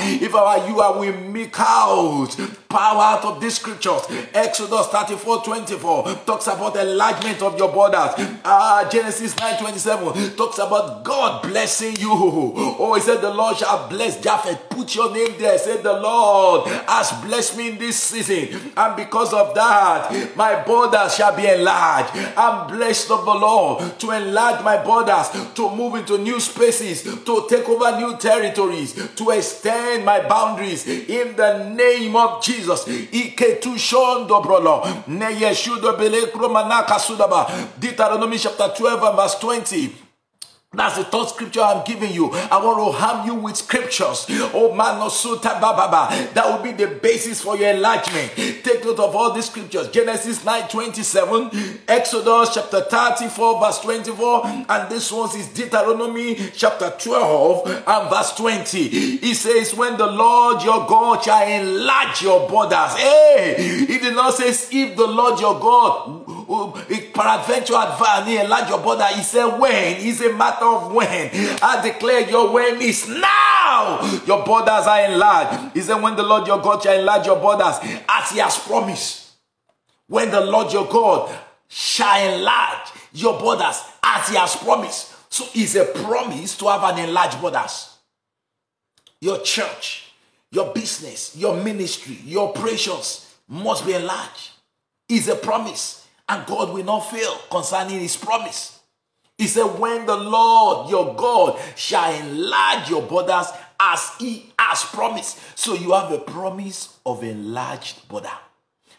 If 0.00 0.32
were 0.32 0.68
you, 0.68 0.80
I 0.80 0.98
will 0.98 1.12
make 1.30 1.54
out 1.58 2.36
power 2.70 3.02
out 3.02 3.24
of 3.24 3.40
these 3.40 3.56
scriptures. 3.56 4.02
Exodus 4.32 4.86
34 4.86 5.42
24 5.42 6.14
talks 6.24 6.46
about 6.46 6.76
enlargement 6.76 7.42
of 7.42 7.58
your 7.58 7.70
borders. 7.72 8.14
Uh, 8.44 8.88
Genesis 8.88 9.36
9 9.36 9.58
27 9.58 10.36
talks 10.36 10.58
about 10.58 11.02
God 11.04 11.42
blessing 11.42 11.96
you. 11.96 12.10
Oh, 12.12 12.94
he 12.94 13.00
said, 13.00 13.20
The 13.20 13.34
Lord 13.34 13.56
shall 13.56 13.88
bless 13.88 14.20
Japheth. 14.20 14.68
Put 14.70 14.94
your 14.94 15.12
name 15.12 15.34
there. 15.38 15.58
Said 15.58 15.82
the 15.82 15.92
Lord 15.92 16.68
has 16.68 17.12
blessed 17.24 17.56
me 17.56 17.70
in 17.70 17.78
this 17.78 17.98
season. 17.98 18.72
And 18.76 18.96
because 18.96 19.34
of 19.34 19.54
that, 19.54 20.36
my 20.36 20.62
borders 20.62 21.16
shall 21.16 21.36
be 21.36 21.46
enlarged. 21.46 22.10
I'm 22.36 22.68
blessed 22.68 23.10
of 23.10 23.24
the 23.24 23.34
Lord 23.34 23.98
to 23.98 24.10
enlarge 24.12 24.64
my 24.64 24.82
borders, 24.82 25.28
to 25.54 25.74
move 25.74 25.96
into 25.96 26.18
new 26.18 26.38
spaces, 26.38 27.02
to 27.02 27.46
take 27.48 27.68
over 27.68 27.98
new 27.98 28.16
territories, 28.16 28.94
to 29.16 29.30
extend 29.30 30.04
my 30.04 30.26
boundaries 30.26 30.86
in 30.86 31.36
the 31.36 31.68
name 31.74 32.14
of 32.14 32.42
Jesus. 32.42 32.59
Jesus. 32.60 32.86
Deuteronomy 37.78 38.38
chapter 38.38 38.68
12 38.76 39.02
and 39.02 39.16
verse 39.16 39.38
20. 39.38 40.09
That's 40.72 40.98
the 40.98 41.02
third 41.02 41.26
scripture 41.26 41.62
I'm 41.62 41.84
giving 41.84 42.12
you. 42.12 42.30
I 42.30 42.64
want 42.64 42.78
to 42.78 42.96
harm 42.96 43.26
you 43.26 43.34
with 43.34 43.56
scriptures. 43.56 44.26
Oh 44.54 44.72
man, 44.72 45.00
bababa. 45.00 46.32
That 46.32 46.46
will 46.46 46.62
be 46.62 46.70
the 46.70 46.86
basis 46.86 47.42
for 47.42 47.56
your 47.56 47.70
enlargement. 47.70 48.36
Take 48.36 48.84
note 48.84 49.00
of 49.00 49.16
all 49.16 49.32
these 49.32 49.46
scriptures. 49.46 49.88
Genesis 49.88 50.44
9 50.44 50.68
27, 50.68 51.80
Exodus 51.88 52.54
chapter 52.54 52.82
34, 52.82 53.60
verse 53.60 53.80
24, 53.80 54.46
and 54.68 54.88
this 54.88 55.10
one 55.10 55.36
is 55.36 55.48
Deuteronomy 55.48 56.36
chapter 56.54 56.94
12 56.96 57.66
and 57.88 58.08
verse 58.10 58.32
20. 58.36 58.88
He 59.18 59.34
says, 59.34 59.74
When 59.74 59.96
the 59.96 60.06
Lord 60.06 60.62
your 60.62 60.86
God 60.86 61.24
shall 61.24 61.48
enlarge 61.48 62.22
your 62.22 62.48
borders. 62.48 62.94
Hey, 62.94 63.56
he 63.88 63.98
did 63.98 64.14
not 64.14 64.34
say 64.34 64.50
if 64.50 64.96
the 64.96 65.06
Lord 65.08 65.40
your 65.40 65.58
God 65.58 66.40
peradventure 67.20 67.74
advance, 67.76 68.28
enlarge 68.28 68.68
your 68.68 68.78
border. 68.78 69.06
He 69.06 69.22
said, 69.22 69.58
When? 69.58 69.96
It's 69.98 70.20
a 70.20 70.32
matter 70.32 70.59
of 70.62 70.92
when. 70.92 71.30
I 71.62 71.80
declare 71.82 72.28
your 72.28 72.52
when 72.52 72.80
is 72.80 73.08
now. 73.08 74.00
Your 74.26 74.44
borders 74.44 74.86
are 74.86 75.04
enlarged. 75.04 75.74
He 75.74 75.80
said, 75.80 76.02
When 76.02 76.16
the 76.16 76.22
Lord 76.22 76.46
your 76.46 76.60
God 76.60 76.82
shall 76.82 76.98
enlarge 76.98 77.26
your 77.26 77.36
borders, 77.36 77.76
as 78.08 78.30
he 78.30 78.38
has 78.38 78.58
promised. 78.58 79.32
When 80.06 80.30
the 80.30 80.40
Lord 80.40 80.72
your 80.72 80.86
God 80.88 81.36
shall 81.68 82.34
enlarge 82.34 82.88
your 83.12 83.38
borders, 83.38 83.82
as 84.02 84.28
he 84.28 84.36
has 84.36 84.56
promised. 84.56 85.14
So 85.32 85.46
it's 85.54 85.76
a 85.76 85.84
promise 85.84 86.56
to 86.58 86.66
have 86.68 86.82
an 86.82 87.08
enlarged 87.08 87.40
borders. 87.40 87.96
Your 89.20 89.40
church, 89.42 90.12
your 90.50 90.72
business, 90.72 91.36
your 91.36 91.62
ministry, 91.62 92.18
your 92.24 92.48
operations 92.48 93.32
must 93.48 93.86
be 93.86 93.92
enlarged. 93.92 94.50
It's 95.08 95.28
a 95.28 95.36
promise. 95.36 96.06
And 96.28 96.46
God 96.46 96.72
will 96.72 96.84
not 96.84 97.00
fail 97.00 97.36
concerning 97.50 98.00
his 98.00 98.16
promise. 98.16 98.79
He 99.40 99.46
said, 99.46 99.78
When 99.78 100.04
the 100.04 100.16
Lord 100.16 100.90
your 100.90 101.14
God 101.14 101.58
shall 101.74 102.12
enlarge 102.14 102.90
your 102.90 103.00
borders 103.00 103.46
as 103.80 104.10
he 104.18 104.52
has 104.58 104.84
promised. 104.84 105.38
So 105.58 105.72
you 105.72 105.92
have 105.92 106.12
a 106.12 106.18
promise 106.18 106.98
of 107.06 107.24
enlarged 107.24 108.06
border. 108.06 108.30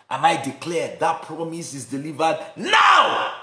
And 0.09 0.25
I 0.25 0.43
declare 0.43 0.97
that 0.99 1.21
promise 1.21 1.75
is 1.75 1.85
delivered 1.85 2.43
now. 2.55 3.35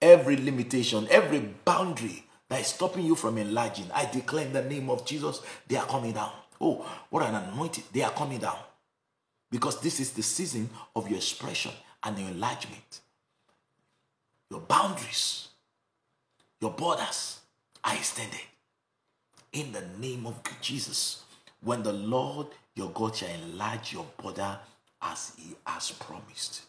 Every 0.00 0.36
limitation, 0.36 1.06
every 1.10 1.40
boundary 1.40 2.24
that 2.48 2.62
is 2.62 2.68
stopping 2.68 3.04
you 3.04 3.16
from 3.16 3.36
enlarging, 3.36 3.90
I 3.94 4.06
declare 4.06 4.46
in 4.46 4.54
the 4.54 4.64
name 4.64 4.88
of 4.88 5.04
Jesus, 5.04 5.42
they 5.68 5.76
are 5.76 5.84
coming 5.84 6.12
down. 6.12 6.32
Oh, 6.58 6.86
what 7.10 7.22
an 7.22 7.34
anointing. 7.34 7.84
They 7.92 8.00
are 8.00 8.12
coming 8.12 8.38
down. 8.38 8.56
Because 9.50 9.78
this 9.82 10.00
is 10.00 10.12
the 10.12 10.22
season 10.22 10.70
of 10.96 11.06
your 11.10 11.18
expression 11.18 11.72
and 12.02 12.18
your 12.18 12.28
enlargement 12.28 13.02
your 14.50 14.60
boundaries, 14.60 15.48
your 16.60 16.70
borders 16.72 17.40
are 17.82 17.94
extended. 17.94 18.40
In 19.52 19.72
the 19.72 19.84
name 20.00 20.26
of 20.26 20.40
Jesus, 20.60 21.22
when 21.60 21.82
the 21.82 21.92
Lord 21.92 22.48
your 22.74 22.90
God 22.90 23.14
shall 23.14 23.28
enlarge 23.28 23.92
your 23.92 24.06
border 24.16 24.58
as 25.00 25.32
he 25.36 25.54
has 25.66 25.92
promised. 25.92 26.62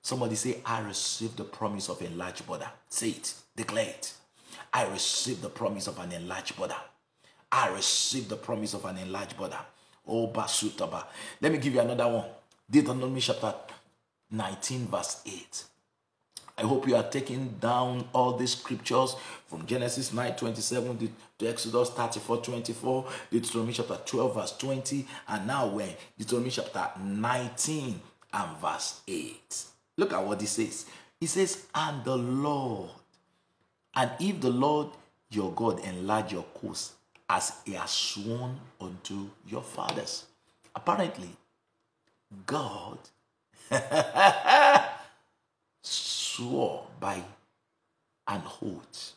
Somebody 0.00 0.34
say, 0.34 0.58
I 0.64 0.80
receive 0.80 1.34
the 1.34 1.44
promise 1.44 1.88
of 1.88 2.02
enlarged 2.02 2.46
border. 2.46 2.68
Say 2.88 3.10
it, 3.10 3.34
declare 3.56 3.88
it. 3.88 4.12
I 4.72 4.86
receive 4.86 5.40
the 5.40 5.48
promise 5.48 5.86
of 5.86 5.98
an 5.98 6.12
enlarged 6.12 6.56
border. 6.56 6.76
I 7.50 7.68
receive 7.70 8.28
the 8.28 8.36
promise 8.36 8.74
of 8.74 8.84
an 8.84 8.98
enlarged 8.98 9.36
border. 9.36 9.58
Oh, 10.06 10.28
Basutaba. 10.28 11.04
Let 11.40 11.52
me 11.52 11.58
give 11.58 11.74
you 11.74 11.80
another 11.80 12.08
one. 12.08 12.26
Deuteronomy 12.70 13.20
chapter 13.20 13.54
19, 14.30 14.86
verse 14.86 15.22
8. 15.26 15.64
I 16.56 16.62
hope 16.62 16.86
you 16.86 16.96
are 16.96 17.02
taking 17.02 17.48
down 17.60 18.08
all 18.12 18.36
these 18.36 18.52
scriptures 18.52 19.16
from 19.46 19.66
Genesis 19.66 20.12
9 20.12 20.36
27 20.36 21.12
to 21.38 21.48
Exodus 21.48 21.90
34 21.90 22.36
24, 22.38 23.06
Deuteronomy 23.30 23.72
chapter 23.72 23.98
12, 24.06 24.34
verse 24.34 24.56
20, 24.56 25.06
and 25.28 25.46
now 25.46 25.66
we're 25.66 25.94
Deuteronomy 26.16 26.50
chapter 26.50 26.90
19 27.00 28.00
and 28.32 28.56
verse 28.58 29.00
8. 29.08 29.64
Look 29.96 30.12
at 30.12 30.24
what 30.24 30.40
he 30.40 30.46
says. 30.46 30.86
He 31.18 31.26
says, 31.26 31.66
And 31.74 32.04
the 32.04 32.16
Lord, 32.16 32.90
and 33.96 34.10
if 34.20 34.40
the 34.40 34.50
Lord 34.50 34.88
your 35.34 35.52
God 35.52 35.80
enlarge 35.80 36.32
your 36.32 36.44
coast 36.60 36.92
as 37.28 37.52
he 37.64 37.72
has 37.72 37.90
sworn 37.90 38.58
unto 38.80 39.28
your 39.48 39.62
fathers. 39.62 40.26
Apparently, 40.74 41.30
God 42.46 42.98
swore 46.36 46.86
by 46.98 47.22
an 48.26 48.42
oath. 48.62 49.12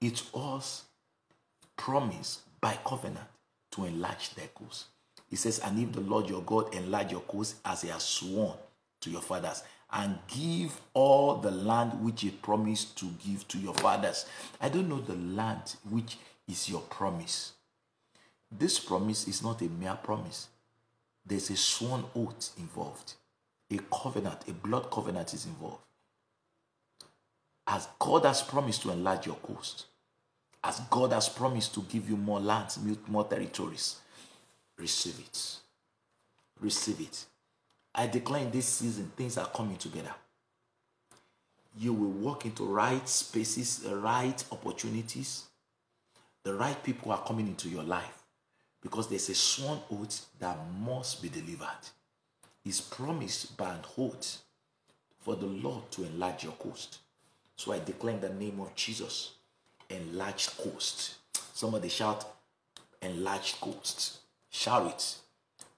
It 0.00 0.22
was 0.32 0.84
promised 1.76 2.40
by 2.60 2.78
covenant 2.84 3.26
to 3.72 3.84
enlarge 3.84 4.34
their 4.34 4.48
coast. 4.48 4.86
He 5.28 5.36
says, 5.36 5.58
And 5.60 5.78
if 5.78 5.92
the 5.92 6.00
Lord 6.00 6.28
your 6.28 6.42
God 6.42 6.74
enlarge 6.74 7.12
your 7.12 7.20
coast 7.22 7.56
as 7.64 7.82
he 7.82 7.88
has 7.88 8.02
sworn 8.02 8.54
to 9.00 9.10
your 9.10 9.22
fathers, 9.22 9.62
and 9.92 10.18
give 10.28 10.80
all 10.94 11.36
the 11.36 11.50
land 11.50 12.00
which 12.04 12.20
he 12.20 12.30
promised 12.30 12.96
to 12.98 13.06
give 13.26 13.46
to 13.48 13.58
your 13.58 13.74
fathers. 13.74 14.26
I 14.60 14.68
don't 14.68 14.88
know 14.88 15.00
the 15.00 15.16
land 15.16 15.74
which 15.90 16.16
is 16.46 16.68
your 16.68 16.82
promise. 16.82 17.54
This 18.56 18.78
promise 18.78 19.26
is 19.26 19.42
not 19.42 19.62
a 19.62 19.64
mere 19.64 19.98
promise, 20.00 20.48
there's 21.26 21.50
a 21.50 21.56
sworn 21.56 22.04
oath 22.14 22.52
involved 22.56 23.14
a 23.70 23.78
covenant, 23.92 24.48
a 24.48 24.52
blood 24.52 24.90
covenant 24.90 25.34
is 25.34 25.46
involved. 25.46 25.82
As 27.66 27.86
God 27.98 28.24
has 28.24 28.42
promised 28.42 28.82
to 28.82 28.90
enlarge 28.90 29.26
your 29.26 29.36
coast, 29.36 29.86
as 30.62 30.80
God 30.90 31.12
has 31.12 31.28
promised 31.28 31.74
to 31.74 31.82
give 31.82 32.10
you 32.10 32.16
more 32.16 32.40
lands, 32.40 32.78
more 33.06 33.24
territories, 33.24 33.96
Receive 34.80 35.18
it. 35.18 35.56
Receive 36.58 37.00
it. 37.00 37.24
I 37.94 38.06
declare 38.06 38.42
in 38.42 38.50
this 38.50 38.66
season, 38.66 39.12
things 39.14 39.36
are 39.36 39.46
coming 39.48 39.76
together. 39.76 40.14
You 41.76 41.92
will 41.92 42.10
walk 42.10 42.46
into 42.46 42.64
right 42.64 43.06
spaces, 43.06 43.78
the 43.78 43.94
right 43.96 44.42
opportunities. 44.50 45.44
The 46.44 46.54
right 46.54 46.82
people 46.82 47.12
are 47.12 47.22
coming 47.22 47.46
into 47.46 47.68
your 47.68 47.82
life 47.82 48.22
because 48.82 49.08
there's 49.08 49.28
a 49.28 49.34
sworn 49.34 49.78
oath 49.92 50.26
that 50.38 50.56
must 50.80 51.20
be 51.22 51.28
delivered. 51.28 51.68
It's 52.64 52.80
promised 52.80 53.56
by 53.56 53.72
an 53.72 53.80
oath 53.96 54.42
for 55.20 55.34
the 55.34 55.46
Lord 55.46 55.90
to 55.92 56.04
enlarge 56.04 56.44
your 56.44 56.52
coast. 56.52 56.98
So 57.56 57.72
I 57.72 57.78
declare 57.78 58.14
in 58.14 58.20
the 58.20 58.28
name 58.28 58.60
of 58.60 58.74
Jesus, 58.74 59.32
enlarged 59.88 60.56
coast. 60.58 61.14
Somebody 61.54 61.88
shout, 61.88 62.26
enlarged 63.00 63.60
coast. 63.60 64.18
Shout 64.50 64.86
it. 64.88 65.16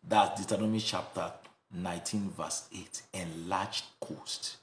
That's 0.08 0.40
Deuteronomy 0.40 0.80
chapter 0.80 1.32
19, 1.72 2.30
verse 2.30 2.68
8. 2.74 3.02
Enlarged 3.14 3.84
coast. 4.00 4.56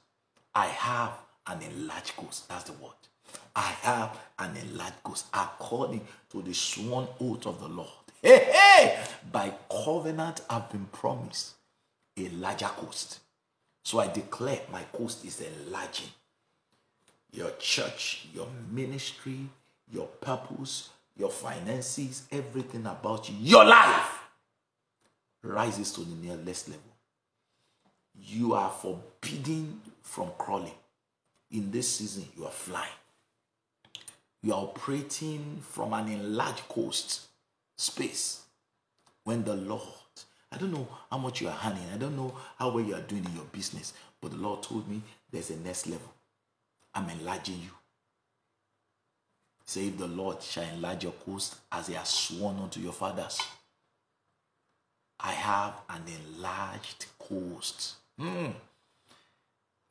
I 0.54 0.66
have 0.66 1.12
an 1.46 1.62
enlarged 1.62 2.16
coast. 2.16 2.48
That's 2.48 2.64
the 2.64 2.72
word. 2.74 2.92
I 3.56 3.62
have 3.82 4.18
an 4.38 4.56
enlarged 4.56 5.02
coast 5.02 5.26
according 5.32 6.02
to 6.32 6.42
the 6.42 6.52
sworn 6.52 7.06
oath 7.18 7.46
of 7.46 7.60
the 7.60 7.68
Lord. 7.68 7.88
Hey, 8.22 8.50
hey! 8.52 9.04
By 9.32 9.54
covenant, 9.70 10.42
I've 10.50 10.70
been 10.70 10.86
promised 10.92 11.54
a 12.26 12.30
larger 12.30 12.66
coast. 12.66 13.20
So 13.82 13.98
I 13.98 14.08
declare 14.08 14.60
my 14.72 14.82
coast 14.92 15.24
is 15.24 15.40
enlarging. 15.40 16.08
Your 17.32 17.50
church, 17.58 18.26
your 18.34 18.48
ministry, 18.70 19.38
your 19.92 20.06
purpose, 20.06 20.90
your 21.16 21.30
finances, 21.30 22.24
everything 22.30 22.86
about 22.86 23.28
you, 23.28 23.36
your 23.40 23.64
life 23.64 24.18
rises 25.42 25.92
to 25.92 26.00
the 26.00 26.14
nearest 26.16 26.68
level. 26.68 26.82
You 28.22 28.54
are 28.54 28.70
forbidden 28.70 29.80
from 30.02 30.30
crawling. 30.36 30.74
In 31.50 31.70
this 31.70 31.96
season, 31.96 32.26
you 32.36 32.44
are 32.44 32.52
flying. 32.52 32.88
You 34.42 34.54
are 34.54 34.62
operating 34.62 35.62
from 35.62 35.92
an 35.92 36.08
enlarged 36.08 36.68
coast 36.68 37.26
space 37.76 38.42
when 39.24 39.44
the 39.44 39.54
Lord 39.54 39.82
I 40.52 40.56
don't 40.56 40.72
know 40.72 40.88
how 41.10 41.18
much 41.18 41.40
you 41.40 41.48
are 41.48 41.58
earning. 41.64 41.86
I 41.94 41.96
don't 41.96 42.16
know 42.16 42.34
how 42.58 42.70
well 42.70 42.84
you 42.84 42.94
are 42.94 43.00
doing 43.00 43.24
in 43.24 43.34
your 43.34 43.44
business. 43.44 43.92
But 44.20 44.32
the 44.32 44.38
Lord 44.38 44.62
told 44.62 44.88
me 44.88 45.00
there's 45.30 45.50
a 45.50 45.56
next 45.56 45.86
level. 45.86 46.12
I'm 46.94 47.08
enlarging 47.08 47.60
you. 47.62 47.70
Say, 49.64 49.86
if 49.86 49.98
the 49.98 50.08
Lord 50.08 50.42
shall 50.42 50.64
enlarge 50.64 51.04
your 51.04 51.12
coast 51.12 51.54
as 51.70 51.86
he 51.86 51.94
has 51.94 52.08
sworn 52.08 52.58
unto 52.58 52.80
your 52.80 52.92
fathers, 52.92 53.40
I 55.20 55.32
have 55.32 55.74
an 55.88 56.02
enlarged 56.08 57.06
coast. 57.18 57.94
Mm. 58.20 58.52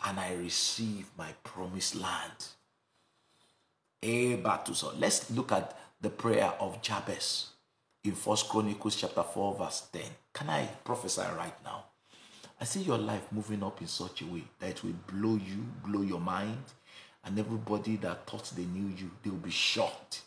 And 0.06 0.20
I 0.20 0.34
receive 0.34 1.10
my 1.18 1.32
promised 1.44 1.96
land. 1.96 2.48
Let's 4.02 5.32
look 5.32 5.52
at 5.54 5.78
the 6.02 6.10
prayer 6.10 6.54
of 6.60 6.82
Jabez 6.82 7.48
in 8.04 8.14
First 8.14 8.48
Chronicles 8.50 8.96
chapter 8.96 9.24
4, 9.24 9.56
verse 9.56 9.88
10. 9.92 10.02
Can 10.34 10.50
I 10.50 10.66
prophesy 10.84 11.22
right 11.38 11.54
now? 11.64 11.86
I 12.60 12.66
see 12.66 12.82
your 12.82 12.98
life 12.98 13.32
moving 13.32 13.64
up 13.64 13.82
in 13.82 13.88
such 13.88 14.22
a 14.22 14.26
way 14.26 14.44
that 14.60 14.70
it 14.70 14.84
will 14.84 14.96
blow 15.08 15.36
you, 15.36 15.66
blow 15.86 16.02
your 16.02 16.20
mind, 16.20 16.64
and 17.24 17.38
everybody 17.38 17.98
that 17.98 18.26
thought 18.28 18.52
they 18.56 18.66
knew 18.66 18.94
you, 18.98 19.12
they 19.24 19.30
will 19.30 19.38
be 19.38 19.52
shocked 19.52 20.22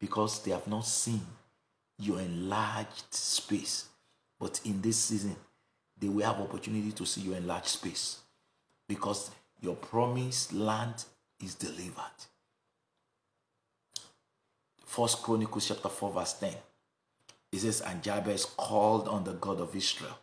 because 0.00 0.42
they 0.42 0.50
have 0.50 0.66
not 0.66 0.86
seen 0.86 1.20
your 1.98 2.20
enlarged 2.20 3.12
space. 3.12 3.86
But 4.38 4.60
in 4.64 4.80
this 4.80 4.96
season, 4.96 5.36
they 5.98 6.08
will 6.08 6.24
have 6.24 6.40
opportunity 6.40 6.92
to 6.92 7.04
see 7.06 7.20
your 7.22 7.36
enlarged 7.36 7.66
space 7.66 8.20
because 8.88 9.30
your 9.60 9.76
promised 9.76 10.52
land 10.52 11.04
is 11.42 11.54
delivered. 11.54 12.24
First 14.84 15.22
Chronicles 15.22 15.68
chapter 15.68 15.88
4, 15.88 16.12
verse 16.12 16.32
10. 16.34 16.54
It 17.52 17.60
says, 17.60 17.80
And 17.80 18.02
Jabez 18.02 18.44
called 18.44 19.08
on 19.08 19.24
the 19.24 19.32
God 19.32 19.60
of 19.60 19.74
Israel, 19.74 20.16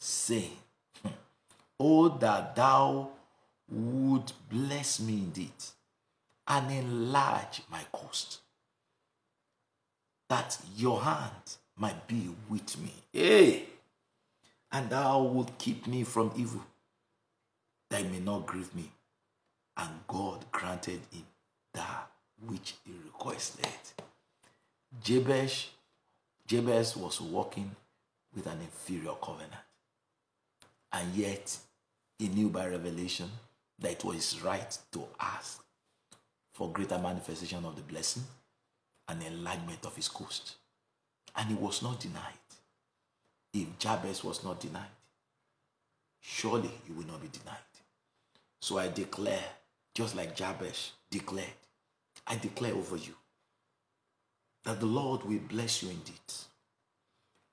saying, 0.00 0.56
Oh, 1.78 2.08
that 2.08 2.56
thou 2.56 3.10
would 3.70 4.32
bless 4.50 5.00
me 5.00 5.14
indeed 5.14 5.52
and 6.46 6.70
enlarge 6.70 7.62
my 7.70 7.82
coast, 7.92 8.40
that 10.28 10.58
your 10.76 11.02
hand 11.02 11.56
might 11.76 12.06
be 12.06 12.30
with 12.48 12.78
me. 12.80 12.92
Hey! 13.12 13.64
And 14.72 14.90
thou 14.90 15.22
would 15.22 15.56
keep 15.58 15.86
me 15.86 16.04
from 16.04 16.32
evil, 16.36 16.64
that 17.90 18.00
it 18.00 18.10
may 18.10 18.20
not 18.20 18.46
grieve 18.46 18.74
me. 18.74 18.90
And 19.76 19.90
God 20.08 20.44
granted 20.50 21.00
him 21.10 21.24
that 21.74 22.10
which 22.46 22.74
he 22.84 22.92
requested. 23.04 23.66
Jabesh 25.02 25.68
Jabez 26.48 26.96
was 26.96 27.20
walking 27.20 27.70
with 28.34 28.46
an 28.46 28.58
inferior 28.62 29.12
covenant. 29.22 29.52
And 30.90 31.14
yet, 31.14 31.54
he 32.18 32.28
knew 32.28 32.48
by 32.48 32.66
revelation 32.66 33.30
that 33.78 33.92
it 33.92 34.04
was 34.04 34.40
right 34.40 34.78
to 34.92 35.04
ask 35.20 35.62
for 36.54 36.72
greater 36.72 36.98
manifestation 36.98 37.66
of 37.66 37.76
the 37.76 37.82
blessing 37.82 38.22
and 39.08 39.22
enlargement 39.22 39.84
of 39.84 39.94
his 39.94 40.08
coast. 40.08 40.54
And 41.36 41.50
he 41.50 41.54
was 41.54 41.82
not 41.82 42.00
denied. 42.00 42.22
If 43.52 43.78
Jabez 43.78 44.24
was 44.24 44.42
not 44.42 44.58
denied, 44.58 44.96
surely 46.18 46.70
he 46.86 46.92
will 46.94 47.06
not 47.06 47.20
be 47.20 47.28
denied. 47.28 47.56
So 48.62 48.78
I 48.78 48.88
declare, 48.88 49.44
just 49.94 50.16
like 50.16 50.34
Jabez 50.34 50.92
declared, 51.10 51.46
I 52.26 52.36
declare 52.36 52.72
over 52.72 52.96
you 52.96 53.14
that 54.64 54.80
the 54.80 54.86
Lord 54.86 55.24
will 55.24 55.40
bless 55.48 55.82
you 55.82 55.90
indeed. 55.90 56.14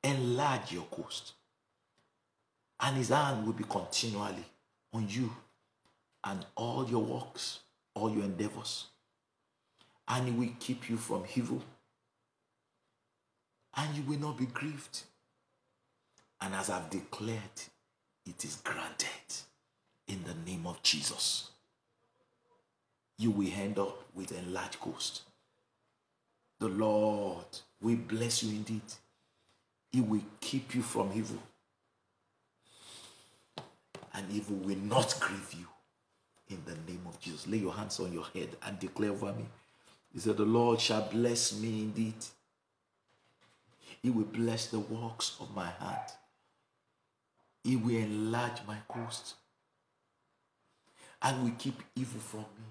Enlarge 0.04 0.72
your 0.72 0.84
coast. 0.84 1.34
And 2.80 2.98
his 2.98 3.10
hand 3.10 3.46
will 3.46 3.54
be 3.54 3.64
continually 3.64 4.46
on 4.94 5.08
you 5.10 5.32
and 6.24 6.46
all 6.56 6.88
your 6.90 7.04
works, 7.04 7.60
all 7.94 8.12
your 8.12 8.24
endeavors. 8.24 8.86
And 10.08 10.28
he 10.28 10.34
will 10.34 10.54
keep 10.60 10.90
you 10.90 10.98
from 10.98 11.24
evil. 11.36 11.62
And 13.78 13.96
you 13.96 14.04
will 14.04 14.20
not 14.20 14.38
be 14.38 14.46
grieved. 14.46 15.04
And 16.42 16.54
as 16.54 16.70
I've 16.70 16.90
declared, 16.90 17.40
it 18.26 18.44
is 18.44 18.58
granted 18.58 19.08
in 20.08 20.24
the 20.24 20.36
name 20.50 20.68
of 20.68 20.84
Jesus. 20.84 21.50
You 23.18 23.32
will 23.32 23.50
end 23.56 23.80
up 23.80 24.04
with 24.14 24.32
enlarged 24.38 24.80
coast 24.80 25.22
the 26.66 26.72
Lord 26.72 27.46
will 27.80 27.96
bless 27.96 28.42
you 28.42 28.56
indeed. 28.56 28.82
He 29.92 30.02
will 30.02 30.24
keep 30.42 30.74
you 30.74 30.82
from 30.82 31.12
evil. 31.14 31.38
And 34.16 34.26
evil 34.32 34.56
will 34.56 34.78
not 34.78 35.16
grieve 35.20 35.54
you. 35.54 35.68
In 36.50 36.62
the 36.66 36.92
name 36.92 37.02
of 37.08 37.20
Jesus. 37.20 37.48
Lay 37.48 37.58
your 37.58 37.74
hands 37.74 38.00
on 38.00 38.12
your 38.14 38.26
head 38.34 38.50
and 38.66 38.80
declare 38.80 39.12
over 39.12 39.32
me. 39.34 39.46
He 40.12 40.20
said, 40.20 40.38
The 40.38 40.46
Lord 40.46 40.80
shall 40.80 41.08
bless 41.12 41.60
me 41.60 41.84
indeed. 41.84 42.16
He 44.02 44.10
will 44.10 44.26
bless 44.26 44.68
the 44.68 44.80
works 44.80 45.38
of 45.40 45.56
my 45.56 45.70
hand. 45.80 46.12
He 47.64 47.76
will 47.76 47.96
enlarge 47.96 48.60
my 48.68 48.78
coast 48.88 49.36
and 51.22 51.44
will 51.44 51.56
keep 51.58 51.82
evil 51.96 52.22
from 52.22 52.42
me, 52.42 52.70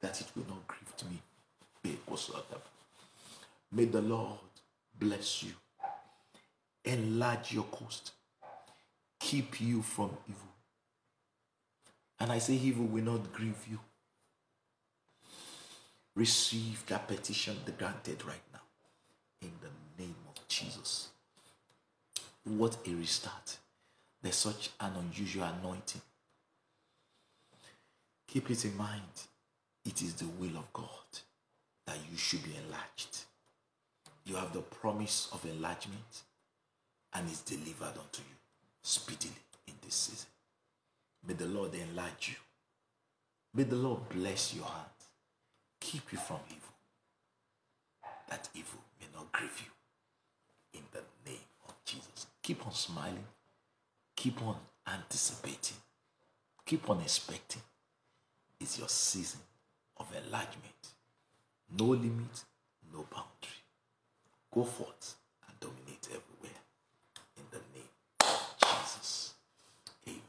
that 0.00 0.20
it 0.20 0.26
will 0.34 0.46
not 0.48 0.66
grieve 0.66 0.81
me. 2.12 2.56
May 3.72 3.84
the 3.86 4.02
Lord 4.02 4.38
bless 4.98 5.42
you, 5.42 5.52
enlarge 6.84 7.52
your 7.52 7.64
coast, 7.64 8.12
keep 9.18 9.60
you 9.60 9.82
from 9.82 10.10
evil. 10.28 10.48
And 12.20 12.30
I 12.30 12.38
say, 12.38 12.54
evil 12.54 12.84
will 12.86 13.02
not 13.04 13.32
grieve 13.32 13.66
you. 13.68 13.80
Receive 16.14 16.84
that 16.86 17.08
petition 17.08 17.56
the 17.64 17.72
granted 17.72 18.24
right 18.26 18.44
now 18.52 18.60
in 19.40 19.50
the 19.60 20.02
name 20.02 20.14
of 20.28 20.46
Jesus. 20.46 21.08
What 22.44 22.76
a 22.86 22.90
restart. 22.90 23.56
There's 24.20 24.36
such 24.36 24.70
an 24.80 24.92
unusual 25.00 25.44
anointing. 25.44 26.02
Keep 28.28 28.50
it 28.50 28.64
in 28.66 28.76
mind. 28.76 29.00
It 29.84 30.02
is 30.02 30.14
the 30.14 30.26
will 30.26 30.58
of 30.58 30.72
God 30.72 30.88
that 31.86 31.96
you 32.10 32.16
should 32.16 32.42
be 32.44 32.56
enlarged. 32.64 33.18
You 34.24 34.36
have 34.36 34.52
the 34.52 34.60
promise 34.60 35.28
of 35.32 35.44
enlargement 35.44 36.22
and 37.14 37.28
it's 37.28 37.42
delivered 37.42 37.98
unto 37.98 38.22
you 38.22 38.36
speedily 38.82 39.34
in 39.66 39.74
this 39.84 39.94
season. 39.94 40.28
May 41.26 41.34
the 41.34 41.46
Lord 41.46 41.74
enlarge 41.74 42.30
you. 42.30 42.36
May 43.54 43.64
the 43.64 43.76
Lord 43.76 44.08
bless 44.08 44.54
your 44.54 44.64
heart, 44.64 44.88
keep 45.80 46.12
you 46.12 46.18
from 46.18 46.38
evil, 46.48 46.74
that 48.28 48.48
evil 48.54 48.80
may 49.00 49.06
not 49.14 49.30
grieve 49.32 49.60
you. 49.66 49.72
in 50.74 50.80
the 50.92 51.30
name 51.30 51.40
of 51.68 51.74
Jesus. 51.84 52.26
Keep 52.42 52.66
on 52.66 52.72
smiling. 52.72 53.24
Keep 54.16 54.42
on 54.42 54.56
anticipating. 54.86 55.76
Keep 56.66 56.88
on 56.90 57.00
expecting. 57.00 57.62
It's 58.60 58.78
your 58.78 58.88
season 58.88 59.40
of 59.98 60.06
enlargement. 60.24 60.74
No 61.78 61.86
limit, 61.86 62.44
no 62.92 63.06
boundary. 63.10 63.62
Go 64.52 64.64
forth 64.64 65.14
and 65.48 65.58
dominate 65.60 66.06
everywhere. 66.06 66.58
In 67.36 67.44
the 67.50 67.58
name 67.74 67.88
of 68.20 68.54
Jesus. 68.60 69.34
Amen. 70.06 70.20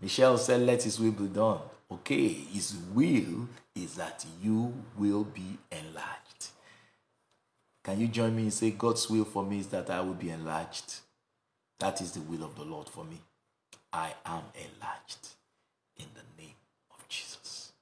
Michelle 0.00 0.38
said, 0.38 0.60
Let 0.60 0.82
his 0.84 1.00
will 1.00 1.12
be 1.12 1.26
done. 1.26 1.58
Okay, 1.90 2.28
his 2.28 2.76
will 2.94 3.48
is 3.74 3.94
that 3.96 4.24
you 4.42 4.72
will 4.96 5.24
be 5.24 5.58
enlarged. 5.70 6.48
Can 7.82 8.00
you 8.00 8.08
join 8.08 8.34
me 8.34 8.42
and 8.42 8.52
say, 8.52 8.70
God's 8.70 9.10
will 9.10 9.24
for 9.24 9.44
me 9.44 9.58
is 9.58 9.66
that 9.68 9.90
I 9.90 10.00
will 10.00 10.14
be 10.14 10.30
enlarged? 10.30 10.94
That 11.80 12.00
is 12.00 12.12
the 12.12 12.20
will 12.20 12.44
of 12.44 12.54
the 12.56 12.64
Lord 12.64 12.88
for 12.88 13.04
me. 13.04 13.20
I 13.92 14.12
am 14.24 14.42
enlarged 14.54 15.28
in 15.96 16.06
the 16.14 16.42
name 16.42 16.54
of 16.96 17.06
Jesus. 17.08 17.72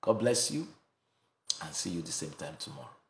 God 0.00 0.18
bless 0.18 0.50
you 0.50 0.66
and 1.64 1.74
see 1.74 1.90
you 1.90 2.02
the 2.02 2.12
same 2.12 2.30
time 2.30 2.56
tomorrow. 2.58 3.01